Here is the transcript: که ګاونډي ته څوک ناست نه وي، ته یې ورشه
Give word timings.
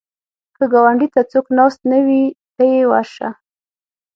که 0.55 0.63
ګاونډي 0.73 1.07
ته 1.13 1.21
څوک 1.31 1.45
ناست 1.57 1.81
نه 1.91 1.99
وي، 2.05 2.23
ته 2.55 2.63
یې 2.71 2.81
ورشه 2.91 3.29